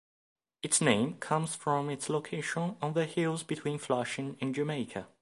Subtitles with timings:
[0.63, 5.05] Its name comes from its location on the hills between Flushing and Jamaica.